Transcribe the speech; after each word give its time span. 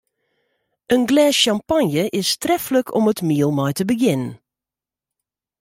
In 0.93 1.01
glês 1.09 1.35
sjampanje 1.41 2.03
is 2.19 2.29
treflik 2.41 2.87
om 2.97 3.05
it 3.11 3.19
miel 3.27 3.51
mei 3.57 3.73
te 3.75 3.83
begjinnen. 3.89 4.33